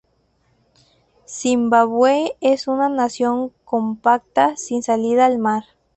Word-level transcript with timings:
Zimbabue 1.27 2.35
es 2.41 2.67
una 2.67 2.89
nación 2.89 3.53
compacta 3.65 4.57
sin 4.57 4.81
salida 4.81 5.27
al 5.27 5.37
mar. 5.37 5.63